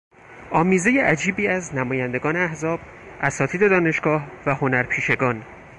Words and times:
آمیزهی 0.51 0.99
عجیبی 0.99 1.47
از 1.47 1.75
نمایندگان 1.75 2.35
احزاب، 2.35 2.79
اساتید 3.21 3.69
دانشگاه 3.69 4.27
و 4.45 4.55
هنرپیشگان 4.55 5.43